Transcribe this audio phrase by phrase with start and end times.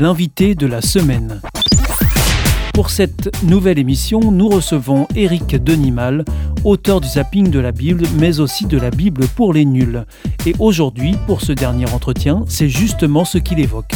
[0.00, 1.42] l'invité de la semaine.
[2.72, 6.24] Pour cette nouvelle émission, nous recevons Éric Denimal,
[6.64, 10.06] auteur du zapping de la Bible, mais aussi de la Bible pour les nuls.
[10.46, 13.92] Et aujourd'hui, pour ce dernier entretien, c'est justement ce qu'il évoque.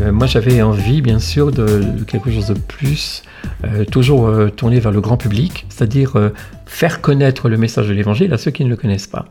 [0.00, 3.24] Euh, moi, j'avais envie, bien sûr, de, quelque chose de plus,
[3.64, 6.30] euh, toujours euh, tourné vers le grand public, c'est-à-dire
[6.64, 9.26] faire connaître le message de l'Évangile à ceux qui ne le connaissent pas.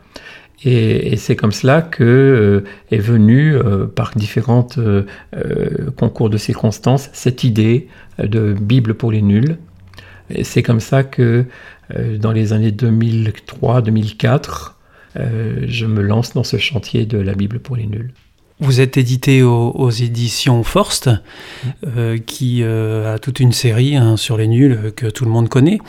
[0.64, 5.06] Et, c'est comme cela que euh, est venue, euh, par différents euh,
[5.98, 7.88] concours de circonstances, cette idée
[8.20, 9.58] de Bible pour les nuls.
[10.30, 11.46] Et c'est comme ça que,
[12.20, 14.74] dans les années 2003-2004,
[15.16, 18.14] je me lance dans ce chantier de la Bible pour les nuls.
[18.62, 21.10] Vous êtes édité aux, éditions Forst,
[22.26, 25.80] qui a toute une série hein, sur les nuls que tout le monde connaît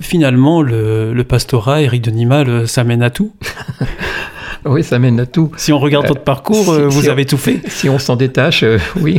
[0.00, 3.32] finalement, le, pastorat, Éric Denimal, ça mène à tout.
[4.64, 5.50] oui, ça mène à tout.
[5.56, 7.60] Si on regarde votre parcours, euh, vous avez tout fait.
[7.68, 9.18] Si on s'en détache, euh, oui,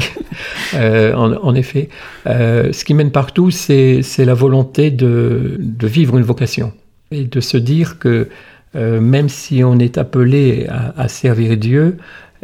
[0.76, 1.90] euh, en, effet.
[2.26, 6.74] ce qui mène partout, c'est la volonté de, vivre une vocation
[7.12, 8.30] et de se dire que
[8.76, 11.98] même si on est appelé à, servir Dieu,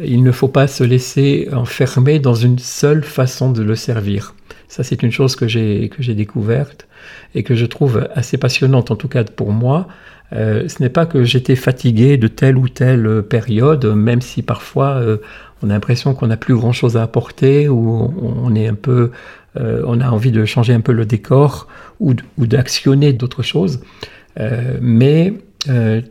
[0.04, 4.36] il ne faut pas se laisser enfermer dans une seule façon de le servir.
[4.68, 6.88] Ça, c'est une chose que j'ai découverte
[7.34, 9.88] et que je trouve assez passionnante, en tout cas pour moi.
[10.34, 14.96] Euh, ce n'est pas que j'étais fatigué de telle ou telle période, même si parfois
[14.96, 15.18] euh,
[15.62, 19.12] on a l'impression qu'on n'a plus grand-chose à apporter ou on est un peu,
[19.58, 21.68] euh, on a envie de changer un peu le décor
[22.00, 23.80] ou, d'actionner d'autres choses,
[24.82, 25.34] mais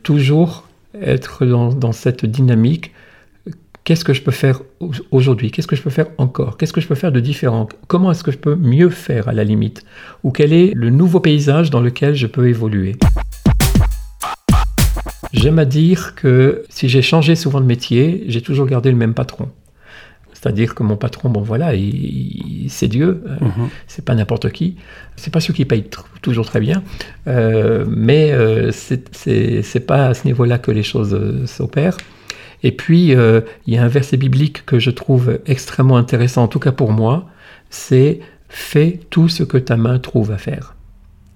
[0.03, 0.67] toujours
[1.01, 2.93] être dans cette dynamique
[3.85, 4.63] Qu'est-ce que je peux faire
[5.11, 5.51] aujourd'hui?
[5.51, 6.57] Qu'est-ce que je peux faire encore?
[6.57, 7.69] Qu'est-ce que je peux faire de différent?
[7.87, 9.85] Comment est-ce que je peux mieux faire à la limite?
[10.23, 12.97] Ou quel est le nouveau paysage dans lequel je peux évoluer?
[15.35, 19.13] J'aime à dire que si j'ai changé souvent de métier, j'ai toujours gardé le même
[19.13, 19.51] patron.
[20.33, 21.73] C'est-à-dire que mon patron, bon voilà,
[22.69, 23.69] c'est Dieu, euh, mhm.
[23.87, 24.77] c'est pas n'importe qui,
[25.17, 25.85] c'est pas celui qui paye
[26.23, 26.83] toujours très bien,
[27.27, 31.99] euh, mais euh, c'est pas à ce niveau-là que les choses s'opèrent.
[32.65, 36.49] Et puis, euh, il y a un verset biblique que je trouve extrêmement intéressant, en
[36.49, 37.29] tout cas pour moi,
[37.71, 38.21] c'est
[38.57, 40.77] Fais tout ce que ta main trouve à faire.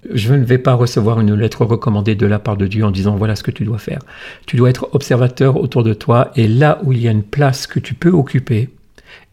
[0.09, 3.17] Je ne vais pas recevoir une lettre recommandée de la part de Dieu en disant
[3.17, 3.99] voilà ce que tu dois faire.
[4.45, 7.67] Tu dois être observateur autour de toi et là où il y a une place
[7.67, 8.69] que tu peux occuper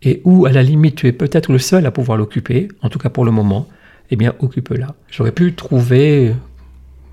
[0.02, 2.98] et où à la limite tu es peut-être le seul à pouvoir l'occuper, en tout
[2.98, 3.68] cas pour le moment,
[4.10, 4.96] eh bien occupe-la.
[5.08, 6.34] J'aurais pu trouver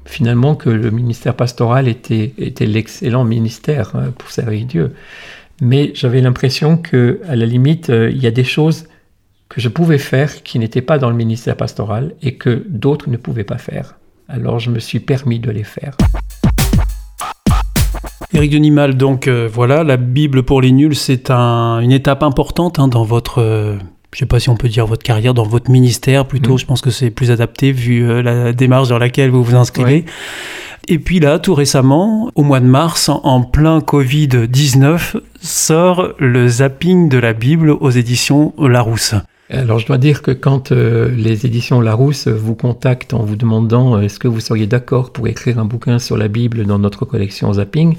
[0.06, 4.94] finalement que le ministère pastoral était, était l'excellent ministère hein, pour servir Dieu.
[5.62, 8.86] Mais j'avais l'impression que, à la limite, euh, il y a des choses
[9.50, 13.18] que je pouvais faire qui n'étaient pas dans le ministère pastoral et que d'autres ne
[13.18, 13.98] pouvaient pas faire.
[14.28, 15.96] Alors je me suis permis de les faire.
[18.34, 22.88] Éric Denimal, donc euh, voilà, la Bible pour les nuls, c'est une étape importante hein,
[22.88, 23.78] dans votre euh,
[24.14, 26.56] je sais pas si on peut dire votre carrière dans votre ministère plutôt.
[26.56, 26.60] Mm.
[26.60, 30.06] Je pense que c'est plus adapté vu euh, la démarche dans laquelle vous vous inscrivez.
[30.88, 37.08] Et puis là, tout récemment, au mois de mars, en plein Covid-19, sort le zapping
[37.10, 39.16] de la Bible aux éditions Larousse.
[39.50, 43.96] Alors je dois dire que quand euh, les éditions Larousse vous contactent en vous demandant
[43.96, 47.06] euh, est-ce que vous seriez d'accord pour écrire un bouquin sur la Bible dans notre
[47.06, 47.98] collection Zapping,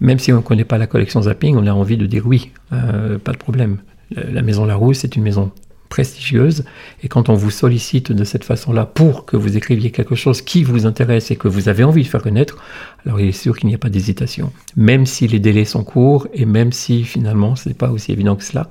[0.00, 2.52] même si on ne connaît pas la collection Zapping, on a envie de dire oui,
[2.70, 3.78] pas de problème.
[4.10, 5.52] La maison Larousse est une maison
[5.88, 6.64] prestigieuse
[7.02, 10.62] et quand on vous sollicite de cette façon-là pour que vous écriviez quelque chose qui
[10.62, 12.58] vous intéresse et que vous avez envie de faire connaître,
[13.04, 14.52] alors il est sûr qu'il n'y a pas d'hésitation.
[14.76, 18.36] Même si les délais sont courts et même si finalement ce n'est pas aussi évident
[18.36, 18.68] que cela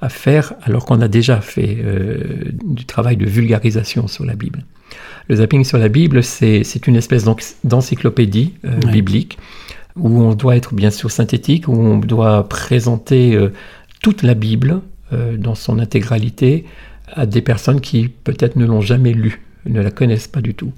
[0.00, 4.64] à faire alors qu'on a déjà fait euh, du travail de vulgarisation sur la Bible.
[5.28, 7.24] Le zapping sur la Bible, c'est une espèce
[7.64, 9.38] d'encyclopédie euh, biblique
[9.98, 13.52] où on doit être bien sûr synthétique, où on doit présenter euh,
[14.02, 14.80] toute la Bible
[15.12, 16.64] euh, dans son intégralité
[17.12, 20.72] à des personnes qui peut-être ne l'ont jamais lue, ne la connaissent pas du tout.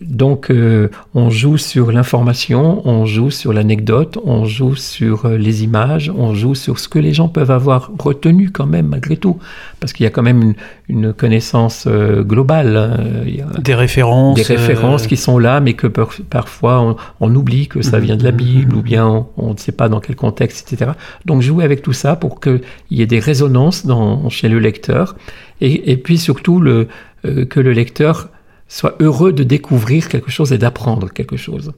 [0.00, 5.64] Donc euh, on joue sur l'information, on joue sur l'anecdote, on joue sur euh, les
[5.64, 9.38] images, on joue sur ce que les gens peuvent avoir retenu quand même malgré tout,
[9.80, 10.54] parce qu'il y a quand même
[10.88, 12.76] une, connaissance euh, globale.
[12.76, 13.60] Hein.
[13.60, 14.36] des références.
[14.36, 18.32] Des références qui sont là, mais que parfois on, oublie que ça vient de la
[18.32, 18.36] mhm.
[18.36, 20.92] Bible, ou bien on, ne sait pas dans quel contexte, etc.
[21.24, 22.60] Donc jouer avec tout ça pour qu'il
[22.90, 25.16] y ait des résonances dans, chez le lecteur,
[25.62, 26.86] et, puis surtout le,
[27.22, 28.28] que le lecteur
[28.68, 31.72] soit heureux de découvrir quelque chose et d'apprendre quelque chose.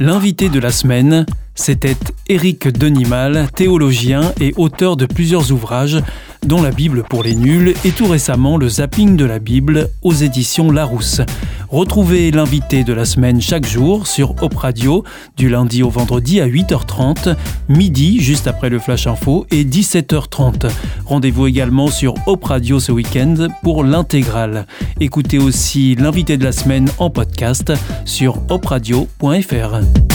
[0.00, 1.26] L'invité de la semaine,
[1.56, 1.96] C'était
[2.28, 5.98] Éric Denimal, théologien et auteur de plusieurs ouvrages,
[6.46, 10.12] dont la Bible pour les nuls et tout récemment le zapping de la Bible aux
[10.12, 11.20] éditions Larousse.
[11.70, 15.04] Retrouvez l'invité de la semaine chaque jour sur Op Radio,
[15.36, 17.36] du lundi au vendredi à 8h30,
[17.68, 20.70] midi juste après le Flash Info et 17h30.
[21.04, 24.66] Rendez-vous également sur Op Radio ce week-end pour l'intégrale.
[25.00, 27.72] Écoutez aussi l'invité de la semaine en podcast
[28.06, 30.07] sur opradio.fr.